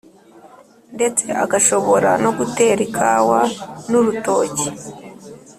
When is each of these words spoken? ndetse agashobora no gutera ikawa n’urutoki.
ndetse 0.95 1.25
agashobora 1.43 2.09
no 2.23 2.31
gutera 2.37 2.79
ikawa 2.87 3.39
n’urutoki. 3.89 4.67